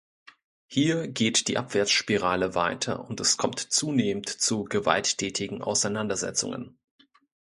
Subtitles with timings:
[0.65, 6.79] Hier geht die Abwärtsspirale weiter und es kommt zunehmend zu gewalttätigen Auseinandersetzungen.